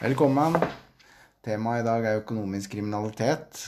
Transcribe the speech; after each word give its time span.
Velkommen. 0.00 0.54
Temaet 1.44 1.82
i 1.82 1.84
dag 1.84 2.06
er 2.08 2.22
økonomisk 2.22 2.72
kriminalitet. 2.72 3.58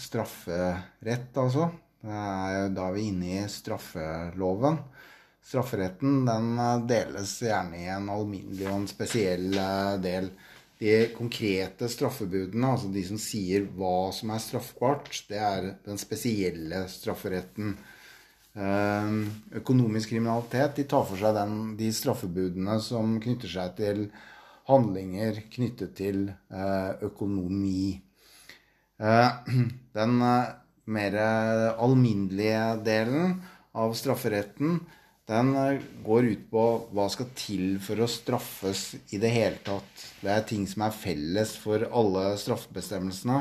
Strafferett, 0.00 1.36
altså. 1.36 1.66
Da 2.00 2.86
er 2.86 2.94
vi 2.94 3.02
inne 3.10 3.34
i 3.34 3.42
straffeloven. 3.52 4.78
Strafferetten 5.44 6.24
den 6.24 6.48
deles 6.88 7.36
gjerne 7.44 7.82
i 7.82 7.92
en 7.92 8.08
alminnelig 8.16 8.64
og 8.70 8.78
en 8.78 8.88
spesiell 8.88 9.60
eh, 9.60 9.92
del. 10.00 10.32
De 10.80 10.96
konkrete 11.20 11.92
straffebudene, 11.92 12.64
altså 12.64 12.88
de 12.88 13.04
som 13.04 13.20
sier 13.20 13.68
hva 13.76 14.08
som 14.16 14.32
er 14.32 14.40
straffbart, 14.40 15.12
det 15.28 15.46
er 15.52 15.72
den 15.84 16.00
spesielle 16.00 16.86
strafferetten. 16.96 17.76
Eh, 18.56 19.16
økonomisk 19.60 20.16
kriminalitet 20.16 20.80
de 20.80 20.88
tar 20.88 21.04
for 21.12 21.20
seg 21.20 21.36
den, 21.36 21.74
de 21.76 21.92
straffebudene 21.92 22.80
som 22.80 23.18
knytter 23.20 23.58
seg 23.60 23.82
til 23.84 24.08
handlinger 24.68 25.40
knyttet 25.52 25.94
til 25.98 26.26
eh, 26.30 26.92
økonomi. 27.04 28.00
Den 29.98 30.12
mer 30.84 31.16
alminnelige 31.82 32.66
delen 32.86 33.40
av 33.74 33.96
strafferetten 33.98 34.78
den 35.26 35.54
går 36.04 36.26
ut 36.28 36.42
på 36.52 36.62
hva 36.92 37.06
skal 37.08 37.30
til 37.36 37.78
for 37.82 38.02
å 38.04 38.08
straffes 38.10 38.82
i 39.16 39.20
det 39.20 39.30
hele 39.32 39.60
tatt. 39.64 40.02
Det 40.20 40.28
er 40.28 40.44
ting 40.44 40.66
som 40.68 40.84
er 40.84 40.96
felles 40.96 41.54
for 41.56 41.86
alle 41.88 42.34
straffebestemmelsene. 42.40 43.38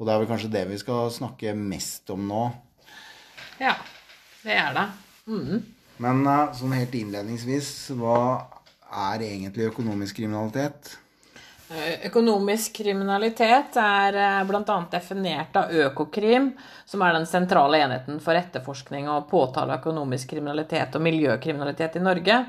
Og 0.00 0.08
det 0.08 0.12
er 0.12 0.22
vel 0.22 0.30
kanskje 0.30 0.50
det 0.50 0.64
vi 0.72 0.80
skal 0.80 1.12
snakke 1.14 1.54
mest 1.54 2.10
om 2.10 2.24
nå. 2.26 2.48
Ja, 3.60 3.76
det 4.42 4.56
er 4.56 4.74
det. 4.74 4.86
Mm. 5.30 5.60
Men 6.02 6.24
sånn 6.56 6.74
helt 6.74 6.96
innledningsvis, 6.96 7.70
hva 8.00 8.16
er 8.90 9.22
egentlig 9.22 9.70
økonomisk 9.70 10.18
kriminalitet? 10.20 10.96
Økonomisk 12.04 12.80
kriminalitet 12.80 13.76
er 13.78 14.16
bl.a. 14.48 14.76
definert 14.90 15.54
av 15.54 15.70
Økokrim, 15.70 16.48
som 16.82 17.04
er 17.06 17.14
den 17.14 17.28
sentrale 17.30 17.78
enheten 17.78 18.18
for 18.22 18.34
etterforskning 18.34 19.06
og 19.06 19.28
påtale 19.30 19.76
av 19.76 19.84
økonomisk 19.84 20.32
kriminalitet 20.32 20.98
og 20.98 21.04
miljøkriminalitet 21.06 22.00
i 22.00 22.02
Norge. 22.02 22.40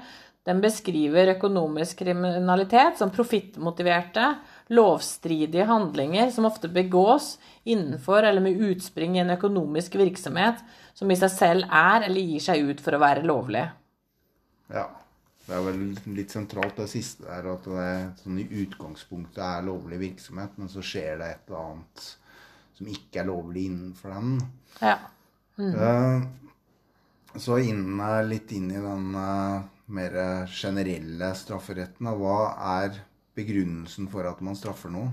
Den 0.50 0.58
beskriver 0.64 1.36
økonomisk 1.36 2.00
kriminalitet 2.02 2.98
som 2.98 3.12
profittmotiverte, 3.14 4.24
lovstridige 4.74 5.68
handlinger 5.70 6.32
som 6.34 6.48
ofte 6.50 6.72
begås 6.74 7.36
innenfor 7.62 8.26
eller 8.26 8.42
med 8.42 8.58
utspring 8.72 9.20
i 9.20 9.22
en 9.22 9.36
økonomisk 9.36 10.00
virksomhet 10.02 10.64
som 10.98 11.14
i 11.14 11.20
seg 11.20 11.34
selv 11.36 11.70
er 11.70 12.08
eller 12.08 12.26
gir 12.26 12.42
seg 12.42 12.72
ut 12.72 12.82
for 12.82 12.98
å 12.98 13.04
være 13.06 13.28
lovlig. 13.28 13.68
Ja. 14.74 14.88
Det 15.46 15.56
er 15.58 15.64
vel 15.66 15.82
litt 16.16 16.32
sentralt 16.32 16.78
det 16.80 16.88
siste 16.92 17.26
der, 17.26 17.48
at 17.52 17.66
det 17.68 17.88
sånn 18.22 18.40
i 18.40 18.48
utgangspunktet 18.64 19.42
er 19.44 19.66
lovlig 19.68 19.98
virksomhet, 20.04 20.54
men 20.62 20.70
så 20.72 20.84
skjer 20.86 21.18
det 21.20 21.30
et 21.34 21.50
eller 21.50 21.64
annet 21.66 22.06
som 22.78 22.92
ikke 22.94 23.22
er 23.24 23.28
lovlig 23.30 23.66
innenfor 23.70 24.14
den. 24.16 24.38
Ja. 24.80 24.96
Mm. 25.58 26.24
Så 27.42 27.58
inn, 27.64 28.00
litt 28.30 28.54
inn 28.56 28.70
i 28.72 28.80
den 28.82 29.12
mer 29.92 30.16
generelle 30.52 31.34
strafferetten. 31.38 32.10
Hva 32.22 32.38
er 32.78 33.02
begrunnelsen 33.38 34.08
for 34.12 34.28
at 34.30 34.42
man 34.46 34.58
straffer 34.60 34.94
noen? 34.94 35.12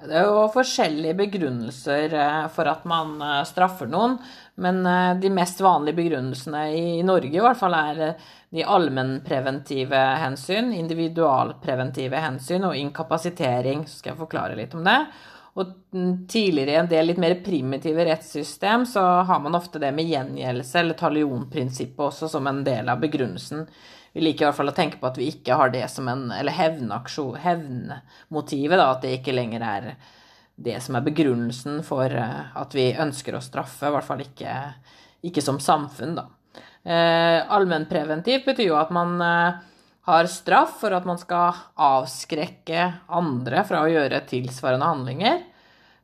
Det 0.00 0.16
er 0.16 0.30
jo 0.30 0.46
forskjellige 0.54 1.18
begrunnelser 1.18 2.14
for 2.54 2.70
at 2.70 2.86
man 2.88 3.18
straffer 3.44 3.90
noen. 3.90 4.16
Men 4.60 4.84
de 5.20 5.30
mest 5.32 5.62
vanlige 5.64 5.96
begrunnelsene 5.96 6.62
i 6.76 7.02
Norge 7.06 7.32
i 7.32 7.40
hvert 7.40 7.56
fall 7.56 7.74
er 7.78 8.00
de 8.52 8.64
allmennpreventive 8.66 10.00
hensyn, 10.20 10.72
individualpreventive 10.76 12.20
hensyn 12.20 12.66
og 12.68 12.76
inkapasitering. 12.76 13.86
Så 13.88 14.02
skal 14.02 14.12
jeg 14.12 14.20
forklare 14.20 14.58
litt 14.58 14.76
om 14.76 14.84
det. 14.84 14.98
Og 15.58 15.72
tidligere 16.30 16.74
i 16.76 16.78
en 16.78 16.90
del 16.90 17.08
litt 17.10 17.20
mer 17.22 17.34
primitive 17.44 18.04
rettssystem 18.06 18.84
så 18.86 19.02
har 19.26 19.40
man 19.42 19.56
ofte 19.58 19.80
det 19.82 19.90
med 19.96 20.06
gjengjeldelse 20.06 20.78
eller 20.82 20.98
talionprinsippet 20.98 22.04
også 22.06 22.30
som 22.30 22.46
en 22.46 22.62
del 22.66 22.88
av 22.88 23.00
begrunnelsen. 23.02 23.66
Vi 24.12 24.22
liker 24.22 24.44
i 24.44 24.48
hvert 24.48 24.58
fall 24.58 24.70
å 24.72 24.76
tenke 24.76 24.98
på 25.00 25.08
at 25.10 25.18
vi 25.18 25.28
ikke 25.30 25.58
har 25.58 25.70
det 25.74 25.84
som 25.90 26.08
en 26.10 26.30
Eller 26.34 26.54
hevnaksjon, 26.54 27.36
hevnmotivet, 27.44 28.78
da. 28.78 28.88
At 28.90 29.04
det 29.04 29.18
ikke 29.18 29.34
lenger 29.34 29.66
er 29.66 29.92
det 30.60 30.76
som 30.84 30.98
er 30.98 31.06
begrunnelsen 31.06 31.80
for 31.86 32.12
at 32.12 32.76
vi 32.76 32.90
ønsker 32.92 33.36
å 33.36 33.44
straffe. 33.44 33.88
I 33.88 33.94
hvert 33.94 34.06
fall 34.06 34.24
ikke, 34.24 34.56
ikke 35.26 35.44
som 35.44 35.60
samfunn, 35.62 36.18
da. 36.18 36.26
Eh, 36.82 37.52
Allmennpreventivt 37.52 38.46
betyr 38.48 38.70
jo 38.70 38.78
at 38.80 38.92
man 38.94 39.20
eh, 39.20 39.58
har 40.08 40.28
straff 40.32 40.78
for 40.80 40.96
at 40.96 41.04
man 41.08 41.20
skal 41.20 41.58
avskrekke 41.76 42.86
andre 43.12 43.64
fra 43.68 43.84
å 43.84 43.90
gjøre 43.90 44.22
tilsvarende 44.30 44.88
handlinger. 44.88 45.42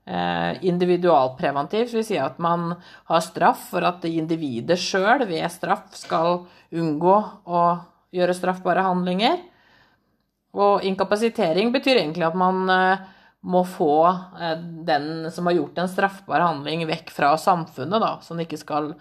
Eh, 0.06 0.62
individualpreventivt 0.68 1.96
vil 1.96 2.04
si 2.06 2.20
at 2.20 2.36
man 2.42 2.74
har 3.08 3.24
straff 3.24 3.70
for 3.72 3.88
at 3.88 4.04
individet 4.08 4.78
sjøl 4.78 5.24
ved 5.26 5.48
straff 5.52 5.96
skal 5.96 6.44
unngå 6.76 7.16
å 7.48 7.66
gjøre 8.14 8.36
straffbare 8.36 8.84
handlinger. 8.86 9.40
Og 10.56 10.84
inkapasitering 10.88 11.72
betyr 11.72 11.98
egentlig 12.00 12.24
at 12.28 12.36
man 12.38 12.68
må 13.40 13.64
få 13.64 13.90
den 14.86 15.28
som 15.32 15.46
har 15.46 15.58
gjort 15.58 15.78
en 15.78 15.90
straffbar 15.90 16.40
handling, 16.40 16.86
vekk 16.88 17.10
fra 17.14 17.34
samfunnet, 17.38 18.00
da, 18.02 18.16
så 18.22 18.34
den 18.34 18.46
ikke 18.46 18.58
skal 18.58 18.94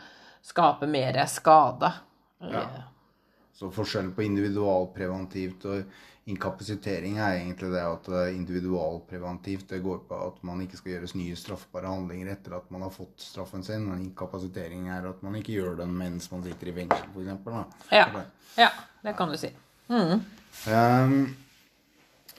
skape 0.45 0.89
mer 0.89 1.17
skade. 1.31 1.91
Ja. 2.39 2.65
Så 3.55 3.71
forskjellen 3.71 4.11
på 4.13 4.25
individualpreventivt 4.25 5.65
og 5.71 5.95
inkapasitering 6.25 7.19
er 7.21 7.37
egentlig 7.37 7.69
det 7.71 7.83
at 7.85 8.09
individualpreventivt 8.33 9.69
det 9.69 9.79
går 9.85 10.01
på 10.09 10.17
at 10.27 10.41
man 10.47 10.63
ikke 10.65 10.79
skal 10.79 10.95
gjøres 10.95 11.13
nye 11.15 11.37
straffbare 11.37 11.91
handlinger 11.91 12.33
etter 12.33 12.57
at 12.57 12.71
man 12.73 12.83
har 12.85 12.93
fått 12.93 13.21
straffen 13.21 13.63
sin. 13.63 13.85
Men 13.87 14.01
inkapasitering 14.07 14.89
er 14.93 15.05
at 15.11 15.21
man 15.25 15.37
ikke 15.39 15.53
gjør 15.55 15.79
den 15.83 15.93
mens 15.97 16.27
man 16.33 16.43
sitter 16.45 16.71
i 16.71 16.75
fengsel, 16.81 17.07
f.eks. 17.13 17.89
Ja. 17.93 18.07
ja, 18.57 18.69
det 19.05 19.15
kan 19.17 19.31
du 19.31 19.37
si. 19.39 19.53
Mm. 19.87 20.25
Um, 20.65 21.19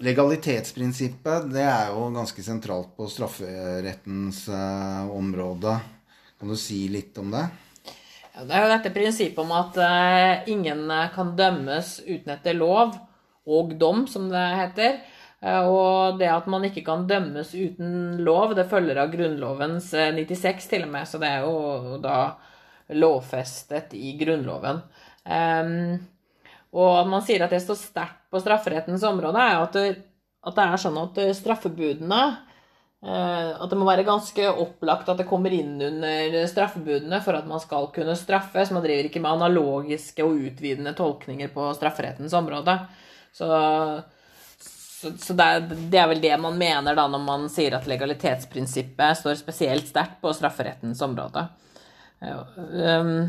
legalitetsprinsippet 0.05 1.49
det 1.53 1.65
er 1.65 1.93
jo 1.95 2.09
ganske 2.15 2.43
sentralt 2.45 2.93
på 2.97 3.09
strafferettens 3.11 4.43
uh, 4.53 5.09
område. 5.15 5.77
Kan 6.37 6.53
du 6.53 6.57
si 6.61 6.85
litt 6.93 7.17
om 7.19 7.33
det? 7.33 7.47
Ja, 8.35 8.45
det 8.45 8.53
er 8.53 8.65
jo 8.65 8.73
dette 8.75 8.93
prinsippet 8.93 9.41
om 9.41 9.53
at 9.57 9.79
uh, 9.81 10.49
ingen 10.53 10.91
kan 11.15 11.33
dømmes 11.39 12.01
uten 12.05 12.35
etter 12.35 12.59
lov 12.59 12.97
og 13.47 13.77
dom, 13.81 14.05
som 14.11 14.29
det 14.33 14.47
heter. 14.61 14.99
Uh, 15.41 15.63
og 15.65 16.21
det 16.21 16.29
at 16.33 16.49
man 16.53 16.67
ikke 16.69 16.85
kan 16.85 17.07
dømmes 17.09 17.55
uten 17.57 18.19
lov, 18.27 18.53
det 18.59 18.69
følger 18.69 19.01
av 19.01 19.15
Grunnlovens 19.15 19.93
uh, 19.97 20.11
96 20.13 20.69
til 20.75 20.85
og 20.85 20.93
med. 20.93 21.09
Så 21.09 21.23
det 21.23 21.33
er 21.33 21.47
jo 21.47 21.97
da 22.05 22.19
lovfestet 22.93 23.97
i 23.97 24.13
Grunnloven. 24.21 24.85
Um, 25.27 25.97
og 26.77 26.91
at 27.01 27.09
man 27.09 27.25
sier 27.25 27.45
at 27.45 27.53
det 27.55 27.63
står 27.65 27.79
sterkt 27.81 28.27
på 28.33 28.43
strafferettens 28.43 29.05
område, 29.09 29.41
er 29.41 29.63
at 29.63 29.79
det, 29.79 29.87
at 30.47 30.59
det 30.59 30.67
er 30.67 30.83
sånn 30.83 31.01
at 31.01 31.23
straffebudene 31.39 32.23
at 33.07 33.71
det 33.71 33.77
må 33.79 33.87
være 33.87 34.07
ganske 34.07 34.49
opplagt 34.51 35.11
at 35.13 35.21
det 35.21 35.29
kommer 35.29 35.53
inn 35.55 35.77
under 35.85 36.39
straffebudene 36.51 37.21
for 37.23 37.39
at 37.39 37.47
man 37.47 37.61
skal 37.63 37.91
kunne 37.95 38.17
straffes. 38.19 38.73
Man 38.75 38.83
driver 38.83 39.07
ikke 39.07 39.21
med 39.23 39.37
analogiske 39.37 40.25
og 40.25 40.41
utvidende 40.49 40.95
tolkninger 40.97 41.53
på 41.55 41.69
strafferettens 41.77 42.35
område. 42.35 42.75
Så, 43.37 43.47
så, 44.59 45.13
så 45.13 45.37
det, 45.37 45.45
er, 45.45 45.69
det, 45.69 46.01
er, 46.01 46.09
vel 46.11 46.25
det 46.25 46.35
man 46.41 46.59
mener 46.59 46.97
da 46.99 47.07
når 47.13 47.23
man 47.23 47.47
sier 47.53 47.77
at 47.77 47.87
legalitetsprinsippet 47.87 49.21
står 49.21 49.39
spesielt 49.39 49.87
sterkt 49.93 50.19
på 50.25 50.33
strafferettens 50.35 51.05
område. 51.07 51.47
Um, 52.19 53.29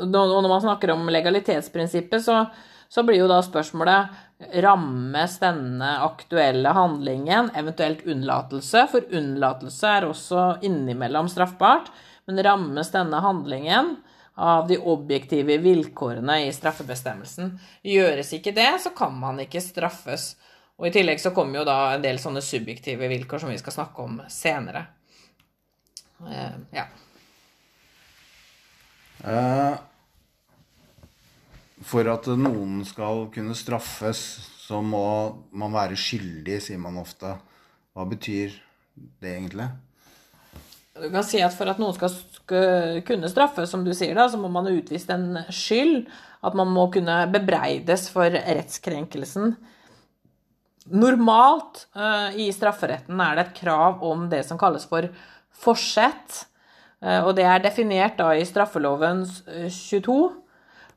når 0.00 0.48
man 0.48 0.64
snakker 0.64 0.92
om 0.94 1.08
legalitetsprinsippet, 1.08 2.24
så, 2.24 2.44
så 2.88 3.04
blir 3.06 3.22
jo 3.22 3.28
da 3.30 3.40
spørsmålet 3.44 4.24
rammes 4.62 5.38
denne 5.40 5.92
aktuelle 6.04 6.72
handlingen, 6.76 7.50
eventuelt 7.56 8.04
unnlatelse, 8.06 8.84
for 8.92 9.06
unnlatelse 9.16 9.92
er 9.98 10.08
også 10.10 10.48
innimellom 10.66 11.30
straffbart, 11.32 11.88
men 12.28 12.42
rammes 12.44 12.90
denne 12.92 13.22
handlingen 13.24 13.94
av 14.36 14.66
de 14.68 14.76
objektive 14.78 15.56
vilkårene 15.64 16.42
i 16.44 16.52
straffebestemmelsen. 16.52 17.54
Gjøres 17.86 18.34
ikke 18.36 18.52
det, 18.52 18.68
så 18.84 18.92
kan 18.96 19.14
man 19.16 19.40
ikke 19.40 19.64
straffes. 19.64 20.34
Og 20.76 20.90
I 20.90 20.92
tillegg 20.92 21.22
så 21.22 21.32
kommer 21.32 21.62
jo 21.62 21.68
da 21.68 21.78
en 21.94 22.04
del 22.04 22.20
sånne 22.20 22.42
subjektive 22.44 23.08
vilkår 23.08 23.40
som 23.40 23.52
vi 23.52 23.56
skal 23.62 23.78
snakke 23.78 24.04
om 24.04 24.20
senere. 24.28 24.84
Uh, 26.20 26.58
ja. 26.76 26.84
Uh, 29.24 29.72
for 31.86 32.08
at 32.10 32.28
noen 32.34 32.80
skal 32.88 33.28
kunne 33.34 33.56
straffes, 33.58 34.20
så 34.66 34.82
må 34.82 35.06
man 35.54 35.74
være 35.74 35.98
skyldig, 35.98 36.60
sier 36.62 36.80
man 36.82 36.98
ofte. 36.98 37.36
Hva 37.94 38.06
betyr 38.10 38.54
det 39.22 39.36
egentlig? 39.36 39.68
du 40.96 41.10
kan 41.12 41.24
si 41.26 41.42
at 41.44 41.54
For 41.56 41.68
at 41.70 41.80
noen 41.80 41.96
skal, 41.96 42.14
kunne 43.06 43.30
straffes, 43.30 43.70
som 43.72 43.84
du 43.84 43.92
sier, 43.96 44.14
da, 44.16 44.28
så 44.30 44.40
må 44.40 44.50
man 44.52 44.68
ha 44.68 44.74
utvist 44.76 45.10
en 45.12 45.42
skyld. 45.52 46.06
At 46.46 46.56
man 46.58 46.70
må 46.70 46.86
kunne 46.94 47.24
bebreides 47.32 48.06
for 48.12 48.30
rettskrenkelsen. 48.30 49.56
Normalt 50.94 51.86
uh, 51.98 52.30
i 52.38 52.46
strafferetten 52.54 53.18
er 53.22 53.34
det 53.34 53.46
et 53.46 53.56
krav 53.64 54.04
om 54.06 54.28
det 54.30 54.44
som 54.46 54.60
kalles 54.60 54.86
for 54.86 55.08
forsett. 55.50 56.44
Uh, 57.02 57.26
og 57.26 57.32
det 57.38 57.48
er 57.48 57.64
definert 57.64 58.20
da 58.20 58.30
i 58.36 58.46
straffeloven 58.46 59.24
22. 59.26 60.18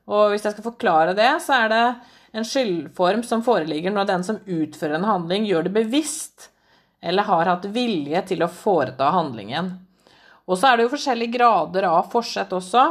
Og 0.08 0.30
hvis 0.32 0.46
jeg 0.46 0.54
skal 0.54 0.66
forklare 0.70 1.14
det, 1.18 1.32
så 1.44 1.64
er 1.64 1.68
det 1.72 1.84
en 2.32 2.46
skyldform 2.46 3.22
som 3.26 3.42
foreligger 3.44 3.92
når 3.94 4.08
den 4.08 4.24
som 4.26 4.40
utfører 4.46 4.96
en 4.98 5.08
handling, 5.08 5.46
gjør 5.48 5.66
det 5.66 5.74
bevisst 5.74 6.50
eller 7.00 7.26
har 7.26 7.48
hatt 7.48 7.68
vilje 7.72 8.22
til 8.28 8.44
å 8.44 8.50
foreta 8.52 9.10
handlingen. 9.14 9.72
Og 10.50 10.58
så 10.58 10.70
er 10.70 10.76
det 10.76 10.86
jo 10.86 10.92
forskjellige 10.94 11.36
grader 11.38 11.86
av 11.88 12.10
forsett 12.12 12.52
også. 12.52 12.84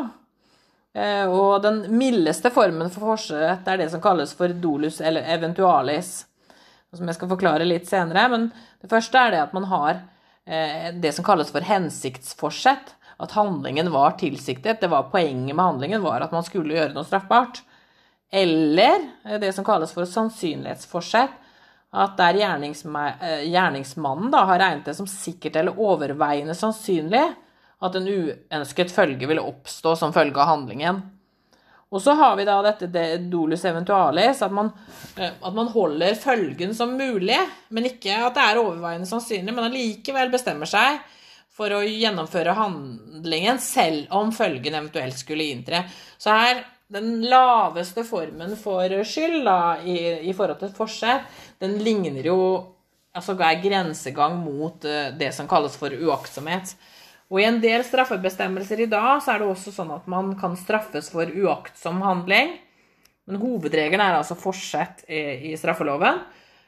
Eh, 0.98 1.26
og 1.30 1.62
den 1.64 1.84
mildeste 2.00 2.52
formen 2.54 2.90
for 2.94 3.14
forsett 3.14 3.68
er 3.68 3.82
det 3.82 3.90
som 3.94 4.02
kalles 4.04 4.34
for 4.38 4.54
dolus 4.64 5.00
eller 5.02 5.28
eventualis. 5.36 6.24
Som 6.96 7.10
jeg 7.10 7.20
skal 7.20 7.30
forklare 7.30 7.68
litt 7.68 7.86
senere. 7.90 8.26
Men 8.32 8.48
det 8.82 8.90
første 8.90 9.22
er 9.22 9.36
det 9.36 9.44
at 9.44 9.54
man 9.54 9.68
har 9.70 10.00
eh, 10.46 10.90
det 10.98 11.14
som 11.16 11.28
kalles 11.28 11.52
for 11.54 11.66
hensiktsforsett. 11.66 12.96
At 13.19 13.36
handlingen 13.36 13.92
var 13.92 14.16
tilsiktet. 14.19 14.81
Det 14.81 14.88
var 14.92 15.10
Poenget 15.12 15.56
med 15.56 15.66
handlingen 15.66 16.01
var 16.01 16.24
at 16.24 16.31
man 16.31 16.45
skulle 16.48 16.77
gjøre 16.77 16.95
noe 16.95 17.07
straffbart. 17.07 17.62
Eller 18.31 19.10
det 19.42 19.51
som 19.56 19.66
kalles 19.68 19.92
for 19.95 20.07
sannsynlighetsforsett. 20.07 21.36
At 21.89 22.18
der 22.19 22.38
eh, 22.38 23.45
gjerningsmannen 23.50 24.30
da 24.31 24.44
har 24.45 24.60
regnet 24.62 24.86
det 24.86 24.94
som 24.94 25.07
sikkert 25.10 25.56
eller 25.57 25.80
overveiende 25.81 26.54
sannsynlig 26.56 27.24
at 27.80 27.95
en 27.95 28.07
uønsket 28.07 28.92
følge 28.94 29.27
ville 29.30 29.42
oppstå 29.42 29.95
som 29.98 30.13
følge 30.13 30.38
av 30.38 30.51
handlingen. 30.51 31.01
Og 31.89 32.04
så 32.04 32.13
har 32.13 32.36
vi 32.38 32.45
da 32.45 32.60
dette 32.62 33.06
dolus 33.31 33.63
eventualis, 33.65 34.44
at 34.45 34.54
man, 34.54 34.69
eh, 35.18 35.31
at 35.42 35.56
man, 35.56 35.72
holder 35.74 36.19
følgen 36.19 36.75
som 36.77 36.94
mulig, 36.98 37.39
men 37.74 37.89
ikke 37.89 38.19
at 38.27 38.36
det 38.38 38.44
er 38.45 38.62
overveiende 38.62 39.10
sannsynlig, 39.10 39.56
men 39.56 39.72
allikevel 39.72 40.30
bestemmer 40.30 40.69
seg 40.69 41.00
for 41.60 41.76
å 41.76 41.84
gjennomføre 41.84 42.56
handlingen 42.56 43.60
selv 43.60 44.12
om 44.16 44.32
følgen 44.36 44.78
eventuelt 44.78 45.18
skulle 45.20 45.50
inntre. 45.52 45.84
Så 46.18 46.32
her 46.32 46.62
den 46.90 47.20
laveste 47.30 48.06
formen 48.08 48.56
for 48.58 48.90
skyld 49.06 49.44
da, 49.46 49.78
i, 49.84 49.98
i, 50.26 50.34
forhold 50.34 50.62
til 50.62 50.72
et 50.72 50.78
forsett, 50.78 51.42
den 51.62 51.78
ligner 51.84 52.32
jo 52.32 52.40
altså 53.14 53.36
er 53.44 53.60
grensegang 53.62 54.40
mot 54.42 54.86
uh, 54.88 55.12
det 55.18 55.30
som 55.36 55.50
kalles 55.50 55.76
for 55.78 55.94
uaktsomhet. 55.94 56.74
Og 57.30 57.42
i 57.42 57.46
en 57.46 57.60
del 57.62 57.84
straffebestemmelser 57.86 58.86
i 58.86 58.90
dag 58.90 59.20
så 59.22 59.36
er 59.36 59.44
det 59.44 59.52
også 59.52 59.74
sånn 59.76 59.92
at 59.94 60.08
man 60.10 60.32
kan 60.40 60.56
straffes 60.58 61.12
for 61.14 61.30
uaktsom 61.30 62.02
handling. 62.02 62.56
Men 63.30 63.42
hovedregelen 63.44 64.02
er 64.02 64.18
altså 64.18 64.38
forsett 64.40 65.04
i, 65.06 65.52
i 65.52 65.54
straffeloven. 65.60 66.24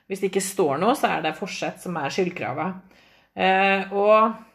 Hvis 0.06 0.22
det 0.22 0.30
ikke 0.30 0.46
står 0.46 0.78
noe, 0.84 0.94
så 1.00 1.16
er 1.16 1.26
det 1.26 1.34
forsett 1.40 1.82
som 1.82 1.98
er 1.98 2.14
skyldkravet. 2.14 3.00
Eh, 3.34 3.90
og 3.96 4.12
Eh, 4.22 4.51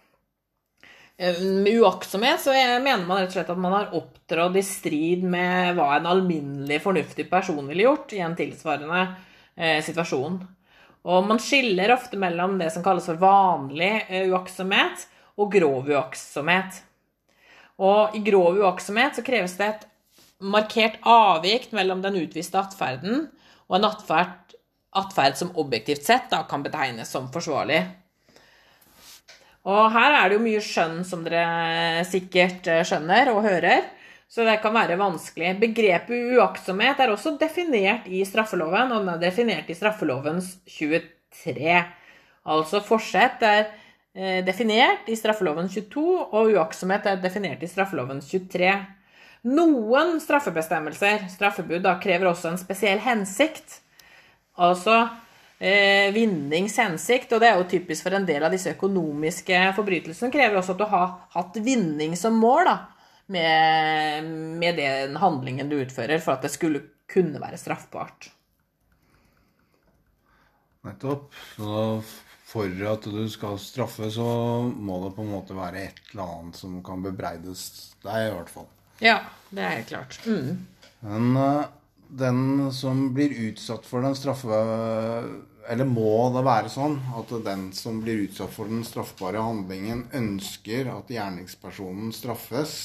med 1.40 1.72
uaktsomhet 1.80 2.40
så 2.40 2.52
mener 2.52 3.06
man 3.06 3.22
rett 3.22 3.30
og 3.30 3.36
slett 3.38 3.52
at 3.52 3.60
man 3.60 3.72
har 3.72 3.94
opptrådt 3.96 4.58
i 4.60 4.64
strid 4.66 5.22
med 5.24 5.78
hva 5.78 5.94
en 5.96 6.08
alminnelig 6.10 6.82
fornuftig 6.84 7.30
person 7.30 7.64
ville 7.70 7.86
gjort 7.86 8.12
i 8.12 8.20
en 8.20 8.36
tilsvarende 8.36 9.06
eh, 9.56 9.80
situasjon. 9.84 10.36
Og 11.06 11.28
man 11.28 11.40
skiller 11.40 11.94
ofte 11.94 12.20
mellom 12.20 12.58
det 12.60 12.68
som 12.74 12.84
kalles 12.84 13.08
for 13.08 13.20
vanlig 13.22 13.92
eh, 14.08 14.28
uaktsomhet 14.28 15.06
og 15.40 15.52
grov 15.56 15.88
uaktsomhet. 15.88 16.82
Og 17.80 18.16
i 18.16 18.24
grov 18.26 18.60
uaktsomhet 18.60 19.16
så 19.16 19.24
kreves 19.24 19.56
det 19.56 19.72
et 19.72 19.86
markert 20.44 21.00
avvik 21.00 21.70
mellom 21.72 22.02
den 22.04 22.18
utviste 22.20 22.60
atferden 22.60 23.28
og 23.70 23.78
en 23.78 23.88
atferd 23.88 25.38
som 25.38 25.54
objektivt 25.56 26.04
sett 26.04 26.28
da, 26.32 26.44
kan 26.48 26.64
betegnes 26.64 27.08
som 27.12 27.30
forsvarlig. 27.32 27.86
Og 29.66 29.90
her 29.90 30.14
er 30.14 30.28
det 30.28 30.36
jo 30.38 30.44
mye 30.44 30.62
skjønn, 30.62 31.00
som 31.06 31.24
dere 31.26 32.04
sikkert 32.06 32.68
eh, 32.70 32.84
skjønner 32.86 33.32
og 33.32 33.42
hører. 33.46 33.88
Så 34.30 34.44
det 34.46 34.58
kan 34.62 34.74
være 34.74 34.98
vanskelig. 34.98 35.54
Begrepet 35.62 36.34
uaktsomhet 36.36 37.00
er 37.02 37.12
også 37.12 37.36
definert 37.40 38.06
i 38.10 38.24
straffeloven, 38.26 38.92
og 38.94 39.02
den 39.02 39.14
er 39.14 39.22
definert 39.22 39.70
i 39.70 39.76
straffelovens 39.78 40.56
23. 40.70 41.80
Altså 42.46 42.82
forsett 42.86 43.42
er 43.46 43.64
eh, 44.14 44.42
definert 44.46 45.10
i 45.10 45.18
straffeloven 45.18 45.70
22, 45.70 46.06
og 46.30 46.52
uaktsomhet 46.54 47.10
er 47.10 47.22
definert 47.22 47.62
i 47.62 47.70
straffeloven 47.70 48.22
23. 48.22 48.70
Noen 49.46 50.16
straffebestemmelser, 50.22 51.28
straffebud, 51.30 51.82
da, 51.84 51.98
krever 52.02 52.30
også 52.30 52.50
en 52.50 52.58
spesiell 52.58 53.02
hensikt. 53.02 53.80
Altså 54.58 55.04
eh, 55.58 56.12
vinnings 56.14 56.76
hensikt, 56.81 57.32
og 57.32 57.43
det 57.43 57.50
er 57.50 57.61
jo 57.61 57.70
typisk 57.70 58.06
for 58.06 58.17
en 58.17 58.29
del 58.29 58.44
av 58.47 58.55
disse 58.55 58.75
økonomiske 58.76 59.62
forbrytelsene, 59.79 60.32
krever 60.35 60.61
også 60.61 60.76
at 60.76 60.82
du 60.82 60.87
har 60.91 61.17
hatt 61.37 61.58
vinning 61.64 62.17
som 62.19 62.38
mål 62.41 62.69
da, 62.69 62.76
med, 63.32 64.31
med 64.61 64.79
den 64.79 65.17
handlingen 65.20 65.70
du 65.70 65.79
utfører, 65.81 66.23
for 66.23 66.37
at 66.37 66.47
det 66.47 66.55
skulle 66.55 66.85
kunne 67.11 67.41
være 67.43 67.58
straffbart. 67.61 68.31
Nettopp. 70.87 71.35
Så 71.56 72.02
for 72.47 72.87
at 72.93 73.06
du 73.11 73.25
skal 73.31 73.59
straffe, 73.59 74.11
så 74.14 74.26
må 74.70 75.00
det 75.02 75.14
på 75.17 75.25
en 75.25 75.32
måte 75.35 75.56
være 75.56 75.88
et 75.88 76.02
eller 76.12 76.37
annet 76.37 76.61
som 76.61 76.79
kan 76.87 77.02
bebreides 77.02 77.64
deg, 78.05 78.29
i 78.29 78.35
hvert 78.37 78.52
fall. 78.52 78.69
Ja, 79.02 79.19
det 79.50 79.64
er 79.64 79.75
helt 79.81 79.91
klart. 79.91 80.20
Mm. 80.25 80.62
Men 81.06 81.35
uh, 81.37 81.67
den 82.08 82.73
som 82.73 83.14
blir 83.14 83.31
utsatt 83.50 83.87
for 83.87 84.03
den 84.06 84.17
straffe... 84.17 84.62
Eller 85.67 85.88
må 85.91 86.29
det 86.31 86.44
være 86.47 86.70
sånn 86.70 87.00
at 87.19 87.32
den 87.43 87.73
som 87.75 87.99
blir 87.99 88.20
utsatt 88.29 88.53
for 88.55 88.70
den 88.70 88.85
straffbare 88.87 89.41
handlingen, 89.43 90.05
ønsker 90.14 90.93
at 90.93 91.11
gjerningspersonen 91.11 92.12
straffes? 92.14 92.76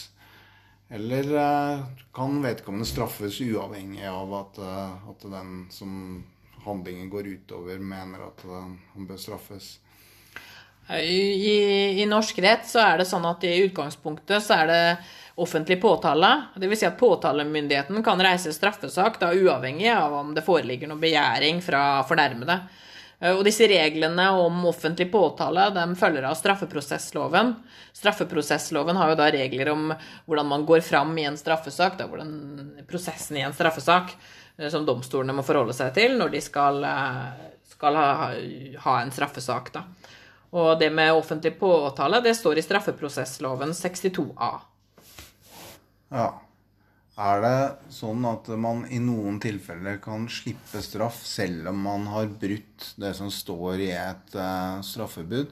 Eller 0.89 1.29
eh, 1.37 1.83
kan 2.11 2.41
vedkommende 2.41 2.89
straffes 2.89 3.37
uavhengig 3.45 4.01
av 4.09 4.33
at, 4.33 4.57
eh, 4.57 5.11
at 5.13 5.27
den 5.29 5.53
som 5.71 5.93
handlingen 6.65 7.13
går 7.13 7.29
utover, 7.37 7.79
mener 7.79 8.25
at 8.25 8.43
eh, 8.49 8.73
han 8.95 9.07
bør 9.07 9.21
straffes? 9.21 9.75
I, 10.99 12.01
I, 12.01 12.05
norsk 12.09 12.39
rett 12.43 12.67
så 12.67 12.81
er 12.83 13.01
det 13.01 13.07
sånn 13.07 13.25
at 13.29 13.43
i 13.47 13.53
utgangspunktet 13.63 14.43
så 14.43 14.57
er 14.59 14.71
det 14.71 14.83
offentlig 15.41 15.79
påtale. 15.81 16.31
Dvs. 16.59 16.79
Si 16.81 16.87
at 16.89 16.99
påtalemyndigheten 16.99 18.03
kan 18.03 18.21
reise 18.21 18.53
straffesak 18.53 19.19
da 19.21 19.31
uavhengig 19.33 19.89
av 19.93 20.13
om 20.19 20.33
det 20.35 20.43
foreligger 20.45 20.91
noe 20.91 21.01
begjæring 21.01 21.61
fra 21.63 22.01
fornærmede. 22.09 22.59
Eh, 23.21 23.35
og 23.35 23.45
disse 23.45 23.67
reglene 23.69 24.27
om 24.41 24.65
offentlig 24.69 25.07
påtale 25.13 25.69
de 25.75 25.85
følger 25.99 26.27
av 26.27 26.37
straffeprosessloven. 26.39 27.53
Straffeprosessloven 27.93 28.99
har 28.99 29.13
jo 29.13 29.19
da 29.19 29.31
regler 29.33 29.71
om 29.73 29.91
hvordan 30.25 30.49
man 30.49 30.65
går 30.67 30.83
fram 30.85 31.13
i 31.21 31.27
en 31.29 31.39
straffesak, 31.39 31.99
da, 31.99 32.09
hvordan 32.09 32.85
prosessen 32.89 33.37
i 33.37 33.45
en 33.45 33.55
straffesak 33.55 34.15
eh, 34.57 34.69
som 34.73 34.87
domstolene 34.87 35.37
må 35.37 35.45
forholde 35.45 35.77
seg 35.77 35.93
til 35.97 36.17
når 36.19 36.33
de 36.35 36.43
skal, 36.43 36.83
eh, 36.87 37.45
skal 37.75 38.01
ha, 38.01 38.09
ha, 38.87 38.97
en 39.01 39.13
straffesak. 39.13 39.71
Da. 39.77 39.85
Og 40.51 40.79
det 40.79 40.89
med 40.91 41.13
offentlig 41.15 41.53
påtale 41.59 42.19
det 42.23 42.35
står 42.35 42.59
i 42.59 42.65
straffeprosessloven 42.65 43.71
62a. 43.75 44.53
Ja. 46.11 46.29
Er 47.21 47.41
det 47.43 47.57
sånn 47.93 48.23
at 48.25 48.47
man 48.57 48.85
i 48.89 48.97
noen 49.03 49.37
tilfeller 49.43 49.99
kan 50.01 50.25
slippe 50.31 50.79
straff 50.81 51.19
selv 51.27 51.69
om 51.69 51.81
man 51.83 52.07
har 52.09 52.31
brutt 52.39 52.93
det 52.99 53.11
som 53.17 53.29
står 53.31 53.83
i 53.83 53.89
et 53.93 54.37
uh, 54.37 54.79
straffebud? 54.85 55.51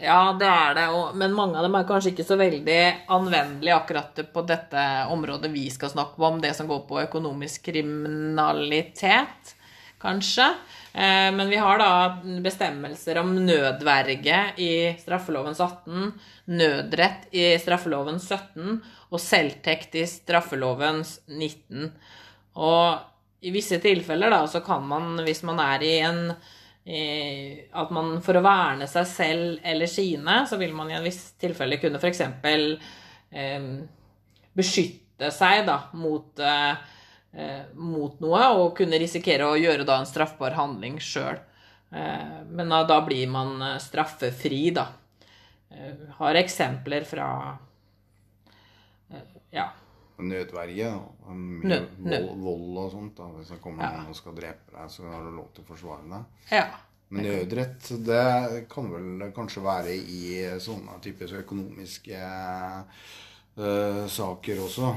Ja, 0.00 0.32
det 0.40 0.48
er 0.48 0.74
det, 0.78 0.86
men 1.20 1.36
mange 1.36 1.60
av 1.60 1.66
dem 1.66 1.76
er 1.76 1.84
kanskje 1.88 2.14
ikke 2.14 2.24
så 2.24 2.38
veldig 2.40 2.80
anvendelige 3.12 3.76
akkurat 3.76 4.20
på 4.32 4.44
dette 4.48 4.84
området 5.12 5.50
vi 5.52 5.66
skal 5.72 5.92
snakke 5.92 6.24
om, 6.24 6.40
det 6.40 6.54
som 6.56 6.68
går 6.70 6.86
på 6.88 7.02
økonomisk 7.02 7.68
kriminalitet, 7.68 9.52
kanskje. 10.00 10.48
Eh, 10.92 11.28
men 11.34 11.48
vi 11.48 11.58
har 11.60 11.78
da 11.78 11.90
bestemmelser 12.42 13.20
om 13.22 13.34
nødverge 13.46 14.40
i 14.60 14.72
straffelovens 15.00 15.60
18, 15.60 16.12
nødrett 16.50 17.28
i 17.34 17.52
straffelovens 17.62 18.26
17 18.28 18.80
og 19.10 19.20
selvtekt 19.22 19.94
i 20.00 20.06
straffelovens 20.10 21.20
19. 21.28 21.92
Og 22.58 23.44
i 23.46 23.52
visse 23.54 23.78
tilfeller 23.80 24.32
da, 24.32 24.42
så 24.50 24.62
kan 24.64 24.82
man, 24.86 25.14
hvis 25.24 25.44
man 25.46 25.62
er 25.62 25.86
i 25.86 25.94
en 26.04 26.24
at 26.90 27.90
man 27.92 28.16
for 28.24 28.38
å 28.38 28.42
verne 28.42 28.86
seg 28.90 29.06
selv 29.06 29.66
eller 29.68 29.86
sine, 29.90 30.40
så 30.48 30.56
vil 30.58 30.72
man 30.74 30.88
i 30.90 30.96
en 30.96 31.04
viss 31.04 31.36
tilfelle 31.38 31.78
kunne 31.78 32.00
f.eks. 32.00 32.22
Eh, 33.30 33.66
beskytte 34.56 35.30
seg 35.34 35.66
da, 35.68 35.76
mot, 35.92 36.40
eh, 36.40 36.74
mot, 37.74 38.16
noe 38.20 38.46
og 38.58 38.72
kunne 38.78 38.98
risikere 38.98 39.46
å 39.46 39.58
gjøre 39.58 39.84
da 39.86 40.00
en 40.00 40.08
straffbar 40.08 40.56
handling 40.58 40.98
sjøl. 41.02 41.38
Eh, 41.90 42.40
men 42.50 42.68
da, 42.68 43.00
blir 43.06 43.28
man 43.30 43.78
straffefri, 43.82 44.70
da. 44.74 44.88
eh, 45.70 45.94
har 46.18 46.34
eksempler 46.34 47.04
fra 47.06 47.58
eh, 49.10 49.22
Ja. 49.52 49.70
Nødverge. 50.20 50.90
Mye 51.32 52.20
vold 52.36 52.76
og 52.76 52.90
sånt. 52.92 53.16
da. 53.16 53.24
Hvis 53.38 53.48
det 53.48 53.60
kommer 53.62 53.82
Ja. 53.84 53.90
noen 53.96 54.10
og 54.10 54.16
skal 54.16 54.34
drepe 54.36 54.70
deg, 54.74 54.90
så 54.90 55.02
har 55.08 55.24
du 55.24 55.30
lov 55.36 55.48
til 55.54 55.64
å 55.64 55.66
forsvare 55.74 56.08
deg. 56.10 56.24
ja. 56.50 56.68
Men 57.12 57.24
nødrett, 57.24 57.88
det 58.06 58.68
kan 58.70 58.86
vel 58.86 59.32
kanskje 59.34 59.62
være 59.64 59.96
i 59.96 60.58
sånne 60.62 61.00
typisk 61.02 61.40
økonomiske 61.40 62.20
uh, 63.58 64.06
saker 64.06 64.60
også. 64.62 64.92